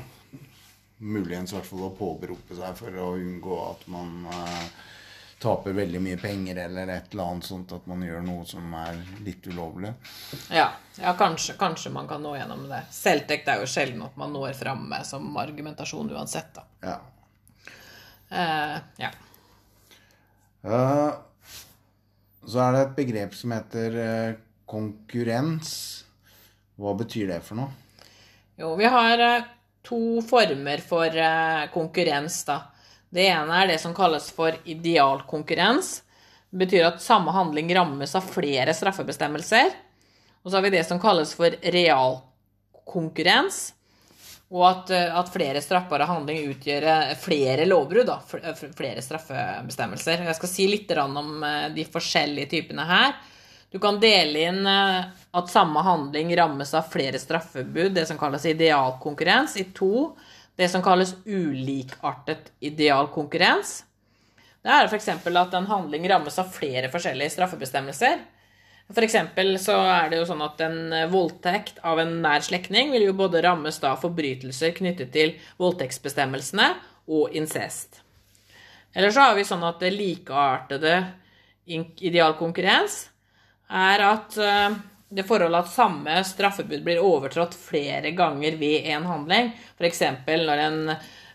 Muligens 1.03 1.51
hvert 1.53 1.67
fall 1.67 1.85
å 1.87 1.93
påberope 1.97 2.55
seg 2.55 2.75
for 2.79 2.95
å 3.03 3.13
unngå 3.19 3.59
at 3.67 3.87
man 3.91 4.27
eh, 4.31 4.67
taper 5.43 5.75
veldig 5.75 5.99
mye 6.01 6.17
penger 6.21 6.61
eller 6.65 6.87
et 6.87 7.11
eller 7.11 7.23
annet 7.33 7.47
sånt, 7.47 7.73
at 7.75 7.87
man 7.91 8.03
gjør 8.05 8.23
noe 8.23 8.45
som 8.47 8.73
er 8.79 8.99
litt 9.25 9.47
ulovlig. 9.51 9.91
Ja, 10.53 10.69
ja 11.01 11.13
kanskje, 11.19 11.57
kanskje 11.59 11.91
man 11.95 12.07
kan 12.07 12.23
nå 12.23 12.35
gjennom 12.37 12.63
det. 12.69 12.85
Selvtekt 12.95 13.51
er 13.51 13.59
jo 13.59 13.67
sjelden 13.69 14.05
at 14.05 14.15
man 14.19 14.31
når 14.35 14.55
fram 14.59 14.85
med 14.93 15.07
som 15.07 15.27
argumentasjon 15.41 16.13
uansett, 16.15 16.55
da. 16.55 16.63
Ja. 16.87 16.95
Uh, 18.33 18.77
ja. 19.03 19.11
Uh, 20.63 21.11
så 22.47 22.63
er 22.63 22.75
det 22.75 22.85
et 22.85 22.95
begrep 23.01 23.35
som 23.37 23.51
heter 23.53 23.99
uh, 23.99 24.37
konkurrens. 24.69 25.73
Hva 26.79 26.95
betyr 26.97 27.35
det 27.35 27.41
for 27.45 27.59
noe? 27.59 27.75
Jo, 28.57 28.71
vi 28.79 28.87
har 28.89 29.19
to 29.83 30.21
former 30.21 30.77
for 30.77 31.17
eh, 31.17 31.67
konkurrens, 31.73 32.43
da. 32.47 32.61
Det 33.13 33.27
ene 33.29 33.61
er 33.61 33.69
det 33.69 33.79
som 33.81 33.93
kalles 33.93 34.31
for 34.33 34.55
idealkonkurrens. 34.65 36.01
Det 36.49 36.63
betyr 36.63 36.87
at 36.87 37.03
samme 37.03 37.33
handling 37.33 37.69
rammes 37.75 38.15
av 38.17 38.25
flere 38.25 38.73
straffebestemmelser. 38.73 39.73
Og 40.43 40.49
så 40.51 40.57
har 40.57 40.65
vi 40.65 40.73
det 40.73 40.83
som 40.87 41.01
kalles 41.01 41.33
for 41.37 41.53
realkonkurrens. 41.75 43.61
Og 44.53 44.65
at, 44.69 44.89
eh, 44.95 45.19
at 45.19 45.29
flere 45.33 45.61
straffbare 45.61 46.07
handlinger 46.09 46.55
utgjør 46.55 46.89
eh, 46.89 47.13
flere 47.19 47.67
lovbrudd, 47.69 48.09
Flere 48.77 49.03
straffebestemmelser. 49.05 50.25
Jeg 50.25 50.39
skal 50.39 50.53
si 50.55 50.67
litt 50.71 50.91
om 50.97 51.45
de 51.75 51.85
forskjellige 51.85 52.55
typene 52.55 52.87
her. 52.87 53.13
Du 53.73 53.79
kan 53.81 53.97
dele 53.99 54.39
inn 54.39 54.67
eh, 54.69 55.05
at 55.31 55.49
samme 55.49 55.81
handling 55.81 56.35
rammes 56.37 56.73
av 56.77 56.91
flere 56.93 57.17
straffebud, 57.19 57.95
det 57.95 58.05
som 58.05 58.19
kalles 58.21 58.45
idealkonkurrens, 58.45 59.55
i 59.57 59.63
to. 59.73 60.11
Det 60.55 60.67
som 60.69 60.83
kalles 60.85 61.15
ulikartet 61.25 62.51
idealkonkurrens. 62.61 63.71
Det 64.61 64.69
er 64.69 64.85
f.eks. 64.85 65.07
at 65.09 65.55
en 65.57 65.65
handling 65.71 66.05
rammes 66.11 66.37
av 66.37 66.51
flere 66.53 66.91
forskjellige 66.93 67.33
straffebestemmelser. 67.33 68.21
For 68.93 69.09
så 69.09 69.77
er 69.89 70.11
det 70.11 70.19
jo 70.19 70.27
sånn 70.29 70.43
at 70.45 70.61
en 70.61 70.77
voldtekt 71.09 71.79
av 71.81 71.97
en 72.03 72.19
nær 72.21 72.45
slektning 72.45 72.91
vil 72.93 73.07
jo 73.07 73.15
både 73.17 73.41
rammes 73.41 73.79
av 73.81 73.97
forbrytelser 74.03 74.75
knyttet 74.77 75.09
til 75.15 75.33
voldtektsbestemmelsene 75.57 76.67
og 77.09 77.33
incest. 77.33 78.03
Eller 78.93 79.09
så 79.09 79.25
har 79.25 79.33
vi 79.39 79.47
sånn 79.49 79.65
at 79.65 79.81
det 79.81 79.95
likeartede 79.97 80.93
idealkonkurrens 81.65 82.99
er 83.69 84.05
at 84.07 84.37
eh, 84.37 84.77
det 85.13 85.25
forholdet 85.27 85.65
at 85.65 85.73
samme 85.73 86.15
straffebud 86.25 86.81
blir 86.85 87.03
overtrådt 87.03 87.55
flere 87.57 88.11
ganger 88.17 88.57
ved 88.57 88.87
en 88.93 89.05
handling, 89.05 89.51
f.eks. 89.77 90.01
Når, 90.25 90.63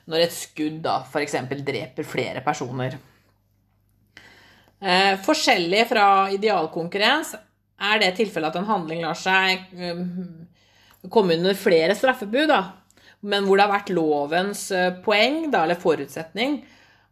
når 0.08 0.24
et 0.24 0.34
skudd 0.34 0.80
da 0.84 1.00
for 1.06 1.22
dreper 1.22 2.06
flere 2.06 2.42
personer. 2.44 2.98
Eh, 4.80 5.14
forskjellig 5.22 5.84
fra 5.90 6.08
idealkonkurrens 6.30 7.34
er 7.78 8.02
det 8.02 8.12
tilfellet 8.18 8.52
at 8.52 8.60
en 8.60 8.68
handling 8.68 9.02
lar 9.02 9.18
seg 9.18 9.64
eh, 9.74 10.02
komme 11.10 11.38
under 11.38 11.54
flere 11.58 11.96
straffebud, 11.98 12.46
da. 12.50 12.62
men 13.20 13.46
hvor 13.46 13.58
det 13.58 13.66
har 13.66 13.74
vært 13.74 13.94
lovens 13.94 14.68
eh, 14.74 14.92
poeng, 15.04 15.48
da, 15.50 15.64
eller 15.64 15.78
forutsetning, 15.82 16.60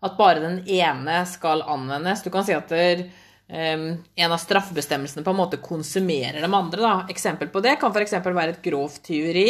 at 0.06 0.18
bare 0.18 0.42
den 0.42 0.60
ene 0.70 1.20
skal 1.26 1.64
anvendes. 1.66 2.22
Du 2.22 2.30
kan 2.30 2.46
si 2.46 2.54
at 2.54 2.70
der, 2.70 3.06
eh, 3.48 3.78
en 4.24 4.32
av 4.32 4.38
straffebestemmelsene 4.38 5.24
på 5.24 5.32
en 5.32 5.40
måte 5.40 5.60
konsumerer 5.62 6.40
de 6.40 6.54
andre. 6.54 6.80
Da. 6.82 7.06
Eksempel 7.12 7.48
på 7.52 7.62
det 7.64 7.76
kan 7.80 7.94
f.eks. 7.94 8.18
være 8.24 8.56
et 8.56 8.62
grovt 8.64 9.02
tyveri, 9.06 9.48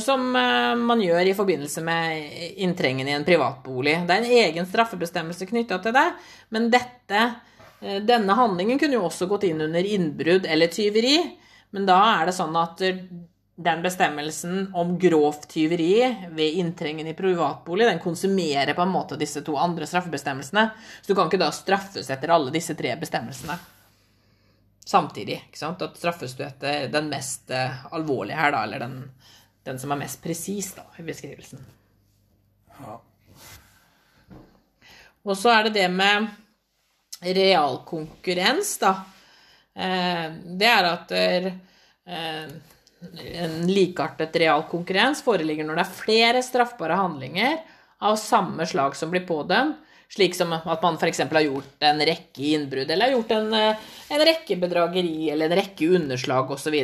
som 0.00 0.30
eh, 0.36 0.74
man 0.80 1.02
gjør 1.02 1.30
i 1.30 1.36
forbindelse 1.36 1.84
med 1.86 2.56
inntrengen 2.64 3.08
i 3.08 3.16
en 3.16 3.26
privatbolig. 3.26 3.98
Det 4.06 4.16
er 4.16 4.24
en 4.24 4.38
egen 4.44 4.70
straffebestemmelse 4.70 5.50
knytta 5.50 5.80
til 5.84 5.94
det, 5.96 6.08
men 6.54 6.70
dette, 6.72 7.28
eh, 7.80 8.00
denne 8.02 8.38
handlingen 8.38 8.80
kunne 8.80 8.98
jo 8.98 9.06
også 9.08 9.30
gått 9.30 9.48
inn 9.50 9.62
under 9.68 9.94
innbrudd 9.96 10.48
eller 10.50 10.72
tyveri. 10.72 11.18
Men 11.74 11.86
da 11.88 11.98
er 12.20 12.28
det 12.28 12.36
sånn 12.36 12.54
at 12.54 12.82
den 13.56 13.82
bestemmelsen 13.82 14.70
om 14.74 14.96
grovt 14.98 15.48
tyveri 15.48 16.00
ved 16.34 16.58
inntrengen 16.58 17.06
i 17.06 17.14
privatbolig, 17.14 17.86
den 17.86 18.02
konsumerer 18.02 18.74
på 18.74 18.82
en 18.82 18.90
måte 18.90 19.18
disse 19.20 19.44
to 19.46 19.54
andre 19.56 19.86
straffebestemmelsene. 19.86 20.64
Så 21.02 21.12
du 21.12 21.14
kan 21.14 21.30
ikke 21.30 21.38
da 21.38 21.52
straffes 21.54 22.10
etter 22.10 22.34
alle 22.34 22.50
disse 22.54 22.74
tre 22.74 22.96
bestemmelsene 22.98 23.58
samtidig. 24.84 25.44
ikke 25.48 25.58
sant? 25.58 25.82
At 25.82 25.96
straffes 25.98 26.34
du 26.36 26.44
etter 26.44 26.88
den 26.92 27.08
mest 27.12 27.50
eh, 27.50 27.86
alvorlige 27.94 28.36
her, 28.36 28.52
da, 28.52 28.64
eller 28.66 28.84
den, 28.84 28.98
den 29.64 29.80
som 29.80 29.94
er 29.94 30.02
mest 30.02 30.22
presis 30.22 30.72
da, 30.76 30.84
i 30.98 31.06
beskrivelsen. 31.06 31.64
Ja. 32.80 32.98
Og 35.24 35.38
så 35.40 35.54
er 35.54 35.68
det 35.68 35.76
det 35.78 35.88
med 35.94 36.28
realkonkurrens, 37.24 38.76
da. 38.82 38.94
Eh, 39.74 40.28
Det 40.58 40.68
er 40.68 40.90
at 40.90 41.08
der, 41.08 41.52
eh, 43.18 43.44
en 43.44 43.62
likartet 43.70 44.36
realkonkurrens 44.42 45.22
foreligger 45.24 45.66
når 45.66 45.80
det 45.80 45.84
er 45.84 45.96
flere 45.98 46.42
straffbare 46.44 46.98
handlinger 46.98 47.58
av 48.04 48.18
samme 48.20 48.66
slag 48.68 48.96
som 48.98 49.12
blir 49.12 49.26
pådømt, 49.28 49.80
slik 50.14 50.36
som 50.36 50.52
at 50.54 50.82
man 50.84 50.98
f.eks. 51.00 51.24
har 51.26 51.46
gjort 51.46 51.86
en 51.88 52.02
rekke 52.06 52.50
innbrudd, 52.54 52.90
eller 52.90 53.08
har 53.08 53.16
gjort 53.16 53.32
en, 53.38 53.48
eh, 53.58 53.86
en 54.14 54.26
rekke 54.28 54.58
bedrageri, 54.60 55.30
eller 55.32 55.50
en 55.50 55.58
rekke 55.58 55.88
underslag 55.96 56.52
osv. 56.54 56.76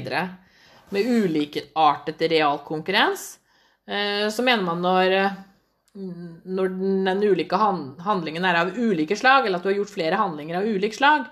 Med 0.91 1.07
ulikartet 1.07 2.27
real 2.31 2.59
konkurrens 2.67 3.37
så 3.91 4.43
mener 4.47 4.63
man 4.63 4.83
når 4.85 5.13
eh, 5.19 5.39
når 5.93 6.75
den 7.07 7.23
ulike 7.25 7.59
handlingen 7.59 8.45
er 8.47 8.61
av 8.61 8.77
ulike 8.79 9.17
slag, 9.19 9.47
eller 9.47 9.59
at 9.59 9.65
du 9.65 9.73
har 9.73 9.81
gjort 9.81 9.95
flere 9.95 10.19
handlinger 10.21 10.61
av 10.61 10.69
ulik 10.69 10.95
slag. 10.95 11.25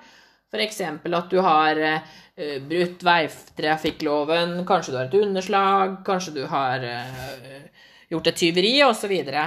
F.eks. 0.48 0.80
at 0.80 1.28
du 1.30 1.38
har 1.44 1.76
eh, 1.76 2.58
brutt 2.64 3.02
veitrafikkloven, 3.04 4.62
kanskje 4.68 4.94
du 4.94 4.98
har 4.98 5.08
et 5.10 5.18
underslag, 5.20 5.98
kanskje 6.06 6.34
du 6.38 6.46
har 6.48 6.84
eh, 6.88 7.68
gjort 8.08 8.30
et 8.30 8.38
tyveri, 8.40 8.72
osv. 8.86 9.02
Så 9.02 9.10
videre. 9.12 9.44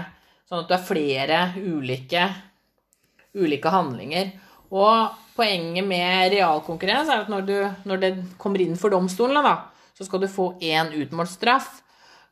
sånn 0.50 0.62
at 0.62 0.70
du 0.70 0.76
har 0.76 0.86
flere 0.86 1.40
ulike, 1.58 2.28
ulike 3.34 3.74
handlinger. 3.74 4.32
Og 4.72 5.18
poenget 5.36 5.88
med 5.88 6.32
realkonkurrens 6.36 7.10
er 7.10 7.24
at 7.26 7.32
når, 7.32 7.48
du, 7.48 7.56
når 7.90 8.02
det 8.04 8.12
kommer 8.40 8.62
inn 8.64 8.78
for 8.80 8.94
domstolene, 8.94 9.42
da, 9.42 9.56
så 9.98 10.06
skal 10.08 10.22
du 10.24 10.30
få 10.32 10.52
én 10.64 10.94
utmålt 11.02 11.34
straff. 11.34 11.80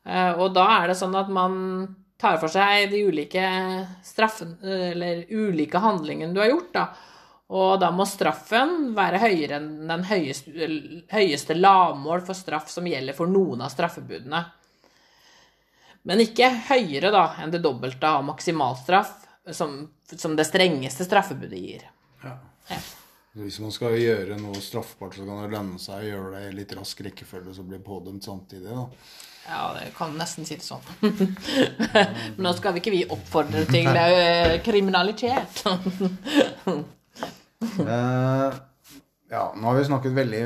Eh, 0.06 0.38
Og 0.38 0.54
da 0.54 0.68
er 0.78 0.92
det 0.92 1.00
sånn 1.00 1.16
at 1.18 1.28
man 1.32 1.56
tar 2.20 2.36
for 2.38 2.52
seg 2.52 2.90
de 2.92 3.02
ulike 3.08 3.42
straffen, 4.04 4.58
eller 4.62 5.24
ulike 5.32 5.80
handlingene 5.80 6.36
du 6.36 6.40
har 6.42 6.52
gjort, 6.52 6.74
da. 6.76 6.88
Og 7.50 7.80
da 7.82 7.88
må 7.90 8.06
straffen 8.06 8.92
være 8.94 9.18
høyere 9.24 9.58
enn 9.58 9.88
den 9.90 10.04
høyeste, 10.06 10.68
høyeste 11.10 11.56
lavmål 11.58 12.22
for 12.28 12.38
straff 12.38 12.70
som 12.70 12.86
gjelder 12.86 13.16
for 13.16 13.30
noen 13.30 13.64
av 13.66 13.72
straffebudene. 13.72 14.44
Men 16.06 16.22
ikke 16.22 16.48
høyere 16.70 17.10
da 17.12 17.24
enn 17.42 17.50
det 17.50 17.62
dobbelte 17.64 18.06
av 18.06 18.22
maksimalstraff, 18.28 19.16
som, 19.50 19.82
som 20.14 20.36
det 20.38 20.46
strengeste 20.46 21.04
straffebudet 21.08 21.58
gir. 21.58 21.88
Ja. 22.22 22.36
Ja. 22.70 22.78
Hvis 23.40 23.60
man 23.62 23.70
skal 23.74 23.94
gjøre 23.98 24.38
noe 24.40 24.58
straffbart, 24.62 25.14
så 25.14 25.26
kan 25.26 25.42
det 25.42 25.50
lønne 25.52 25.78
seg 25.78 26.02
å 26.02 26.06
gjøre 26.08 26.30
det 26.36 26.46
i 26.48 26.54
litt 26.54 26.72
rask 26.78 27.02
rekkefølge, 27.06 27.54
så 27.54 27.66
blir 27.66 27.82
pådømt 27.82 28.26
samtidig. 28.26 28.70
da. 28.70 28.86
Ja, 29.50 29.64
det 29.74 29.90
kan 29.96 30.14
nesten 30.18 30.46
si 30.46 30.58
det 30.58 30.66
sånn. 30.66 30.82
Men 32.36 32.42
nå 32.46 32.54
skal 32.58 32.74
vi 32.74 32.82
ikke 32.82 32.94
vi 32.94 33.04
oppfordre 33.06 33.66
til 33.70 33.90
eh, 33.90 34.58
kriminalitet. 34.66 35.62
Eh, 37.60 38.54
ja, 39.28 39.54
nå 39.56 39.66
har 39.68 39.76
vi 39.76 39.84
snakket 39.84 40.16
veldig 40.16 40.40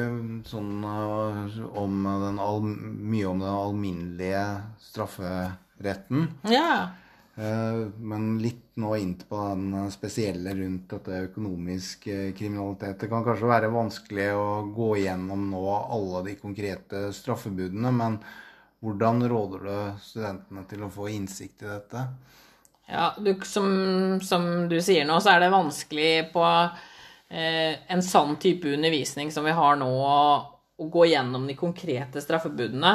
sånn 0.49 0.83
eh, 0.83 1.57
om 1.79 2.03
den 2.25 2.41
all, 2.43 2.61
mye 2.65 3.31
om 3.31 3.41
den 3.43 3.55
alminnelige 3.55 4.45
strafferetten. 4.91 6.29
ja. 6.51 6.91
Eh, 7.35 7.81
men 7.99 8.37
litt 8.39 8.77
nå 8.79 8.93
inn 8.95 9.17
på 9.27 9.39
den 9.49 9.91
spesielle 9.91 10.53
rundt 10.55 10.93
dette 10.93 11.25
økonomisk 11.29 12.07
kriminalitet. 12.39 13.01
Det 13.01 13.09
kan 13.11 13.25
kanskje 13.27 13.51
være 13.51 13.73
vanskelig 13.75 14.29
å 14.39 14.47
gå 14.75 14.93
igjennom 15.01 15.49
nå 15.51 15.65
alle 15.83 16.23
de 16.29 16.37
konkrete 16.39 17.09
straffebudene, 17.15 17.91
men 17.91 18.21
hvordan 18.85 19.27
råder 19.31 19.67
du 19.67 19.75
studentene 20.05 20.63
til 20.71 20.87
å 20.87 20.93
få 20.95 21.09
innsikt 21.11 21.65
i 21.65 21.73
dette? 21.73 22.07
Ja, 22.87 23.11
du, 23.19 23.33
som, 23.49 23.69
som 24.23 24.69
du 24.71 24.77
sier 24.85 25.07
nå, 25.09 25.19
så 25.19 25.35
er 25.35 25.43
det 25.43 25.55
vanskelig 25.55 26.11
på 26.35 26.45
en 27.31 28.03
sann 28.05 28.37
type 28.39 28.69
undervisning 28.69 29.31
som 29.33 29.47
vi 29.47 29.55
har 29.57 29.79
nå, 29.81 29.89
å, 29.89 30.87
gå 30.91 31.07
gjennom 31.07 31.47
de 31.49 31.57
konkrete 31.59 32.21
straffebudene 32.23 32.93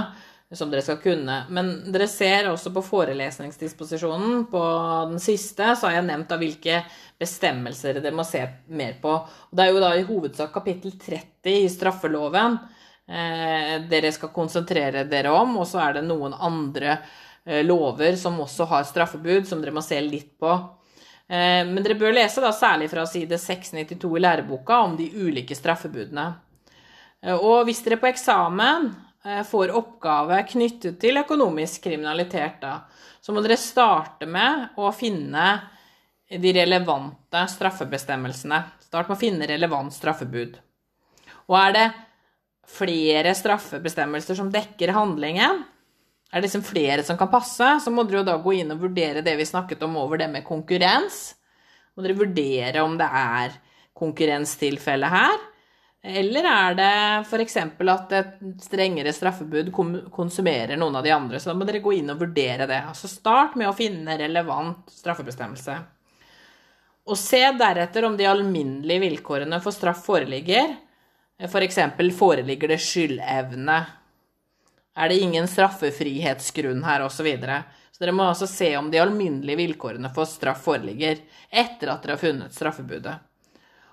som 0.56 0.72
dere 0.72 0.82
skal 0.82 0.98
kunne. 1.02 1.44
Men 1.54 1.70
dere 1.94 2.08
ser 2.10 2.50
også 2.50 2.72
på 2.74 2.84
forelesningsdisposisjonen, 2.86 4.48
på 4.52 4.64
den 5.12 5.22
siste, 5.22 5.76
så 5.76 5.88
har 5.88 6.00
jeg 6.00 6.08
nevnt 6.08 6.34
av 6.34 6.42
hvilke 6.42 6.82
bestemmelser 7.22 8.00
dere 8.00 8.16
må 8.18 8.26
se 8.26 8.42
mer 8.74 8.98
på. 9.02 9.14
Og 9.14 9.56
det 9.58 9.66
er 9.66 9.74
jo 9.74 9.84
da 9.84 9.94
i 9.96 10.08
hovedsak 10.08 10.54
kapittel 10.56 10.96
30 10.98 11.54
i 11.54 11.70
straffeloven 11.70 12.58
eh, 13.06 13.76
dere 13.92 14.14
skal 14.16 14.34
konsentrere 14.34 15.06
dere 15.10 15.34
om, 15.38 15.60
og 15.62 15.70
så 15.70 15.84
er 15.86 16.00
det 16.00 16.08
noen 16.08 16.34
andre 16.34 16.98
eh, 17.46 17.62
lover 17.66 18.18
som 18.18 18.42
også 18.42 18.70
har 18.74 18.90
straffebud, 18.90 19.46
som 19.48 19.62
dere 19.62 19.76
må 19.76 19.86
se 19.86 20.02
litt 20.02 20.34
på. 20.42 20.58
Eh, 21.30 21.62
men 21.70 21.84
dere 21.86 21.98
bør 22.00 22.16
lese 22.18 22.42
da 22.42 22.50
særlig 22.56 22.90
fra 22.90 23.06
side 23.06 23.38
692 23.38 24.16
i 24.18 24.24
læreboka 24.24 24.82
om 24.86 24.98
de 24.98 25.12
ulike 25.14 25.58
straffebudene. 25.58 26.26
Eh, 27.22 27.36
og 27.36 27.68
hvis 27.70 27.84
dere 27.86 28.02
på 28.02 28.10
eksamen 28.10 28.90
Eh, 29.26 29.44
får 29.44 29.74
oppgave 29.76 30.38
knyttet 30.48 30.96
til 31.02 31.20
økonomisk 31.20 31.84
kriminalitet, 31.84 32.62
da, 32.62 32.86
så 33.20 33.34
må 33.36 33.44
dere 33.44 33.58
starte 33.60 34.30
med 34.30 34.78
å 34.80 34.94
finne 34.96 35.48
de 36.30 36.54
relevante 36.56 37.42
straffebestemmelsene. 37.52 38.62
Start 38.86 39.10
med 39.10 39.18
å 39.18 39.20
finne 39.20 39.50
relevant 39.50 39.92
straffebud. 39.92 40.56
Og 41.50 41.58
er 41.60 41.76
det 41.76 41.86
flere 42.70 43.34
straffebestemmelser 43.36 44.40
som 44.40 44.54
dekker 44.54 44.94
handlingen, 44.96 45.66
er 46.30 46.38
det 46.38 46.46
liksom 46.46 46.64
flere 46.64 47.04
som 47.04 47.18
kan 47.18 47.32
passe, 47.32 47.68
så 47.82 47.92
må 47.92 48.06
dere 48.06 48.22
jo 48.22 48.28
da 48.28 48.38
gå 48.42 48.54
inn 48.60 48.74
og 48.76 48.84
vurdere 48.84 49.24
det 49.26 49.34
vi 49.40 49.48
snakket 49.50 49.82
om 49.88 49.98
over 49.98 50.22
det 50.22 50.28
med 50.30 50.46
konkurrens. 50.46 51.34
Må 51.98 52.06
dere 52.06 52.20
vurdere 52.20 52.84
om 52.86 52.94
det 53.00 53.08
er 53.20 53.56
konkurrenstilfelle 53.98 55.10
her. 55.10 55.40
Eller 56.00 56.46
er 56.48 56.76
det 56.78 56.92
f.eks. 57.26 57.58
at 57.60 58.14
et 58.16 58.36
strengere 58.64 59.12
straffebud 59.12 59.74
konsumerer 60.16 60.78
noen 60.80 60.96
av 60.96 61.04
de 61.04 61.12
andre? 61.12 61.42
Så 61.42 61.50
da 61.50 61.58
må 61.58 61.68
dere 61.68 61.82
gå 61.84 61.98
inn 61.98 62.14
og 62.14 62.22
vurdere 62.22 62.70
det. 62.70 62.80
Altså 62.88 63.10
Start 63.12 63.58
med 63.60 63.68
å 63.68 63.76
finne 63.76 64.16
relevant 64.22 64.94
straffebestemmelse. 64.96 65.76
Og 67.10 67.18
se 67.18 67.42
deretter 67.58 68.06
om 68.06 68.16
de 68.16 68.30
alminnelige 68.30 69.02
vilkårene 69.02 69.60
for 69.64 69.76
straff 69.76 70.06
foreligger. 70.06 70.78
F.eks. 71.42 71.82
For 71.98 72.16
foreligger 72.22 72.72
det 72.72 72.80
skyldevne? 72.86 73.82
Er 75.00 75.10
det 75.10 75.22
ingen 75.24 75.48
straffefrihetsgrunn 75.48 76.84
her, 76.84 77.06
osv.? 77.06 77.22
Så, 77.22 77.24
videre? 77.24 77.64
så 77.92 78.04
dere 78.04 78.16
må 78.16 78.28
altså 78.28 78.48
se 78.48 78.74
om 78.78 78.92
de 78.92 79.00
alminnelige 79.00 79.60
vilkårene 79.60 80.12
for 80.16 80.28
straff 80.28 80.62
foreligger 80.68 81.22
etter 81.50 81.92
at 81.92 82.04
dere 82.04 82.18
har 82.18 82.22
funnet 82.22 82.56
straffebudet. 82.56 83.16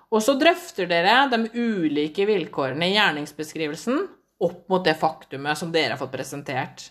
Og 0.07 0.23
så 0.23 0.37
drøfter 0.39 0.87
dere 0.87 1.25
de 1.31 1.41
ulike 1.53 2.27
vilkårene 2.27 2.87
i 2.87 2.93
gjerningsbeskrivelsen 2.95 4.05
opp 4.43 4.67
mot 4.71 4.85
det 4.85 4.95
faktumet 4.99 5.59
som 5.59 5.73
dere 5.73 5.95
har 5.95 5.99
fått 5.99 6.13
presentert. 6.13 6.85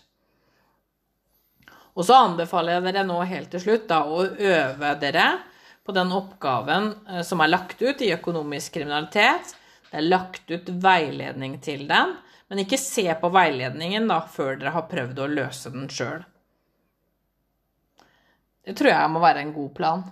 Og 1.97 2.05
så 2.05 2.19
anbefaler 2.27 2.77
jeg 2.77 2.85
dere 2.91 3.05
nå 3.09 3.17
helt 3.25 3.49
til 3.53 3.63
slutt 3.63 3.87
da, 3.89 4.03
å 4.05 4.21
øve 4.27 4.93
dere 5.01 5.27
på 5.87 5.95
den 5.95 6.11
oppgaven 6.13 6.91
eh, 7.09 7.23
som 7.25 7.41
er 7.41 7.49
lagt 7.49 7.81
ut 7.81 8.03
i 8.05 8.11
økonomisk 8.13 8.77
kriminalitet. 8.77 9.55
Det 9.89 9.97
er 9.97 10.09
lagt 10.11 10.51
ut 10.51 10.69
veiledning 10.83 11.57
til 11.63 11.87
den, 11.89 12.13
men 12.47 12.63
ikke 12.63 12.79
se 12.79 13.05
på 13.19 13.29
veiledningen 13.33 14.07
da, 14.09 14.21
før 14.31 14.59
dere 14.59 14.75
har 14.75 14.87
prøvd 14.91 15.19
å 15.19 15.29
løse 15.31 15.71
den 15.73 15.89
sjøl. 15.91 16.23
Det 18.67 18.75
tror 18.75 18.91
jeg 18.91 19.11
må 19.13 19.23
være 19.23 19.43
en 19.45 19.53
god 19.55 19.73
plan. 19.75 20.05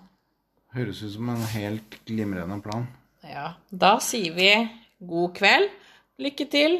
Høres 0.75 1.01
ut 1.03 1.13
som 1.15 1.31
en 1.31 1.43
helt 1.53 1.97
glimrende 2.07 2.59
plan. 2.63 2.87
Ja. 3.27 3.53
Da 3.71 3.95
sier 4.03 4.35
vi 4.35 4.49
god 4.99 5.33
kveld. 5.35 5.71
Lykke 6.23 6.47
til. 6.51 6.77